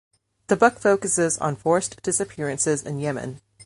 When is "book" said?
0.55-0.79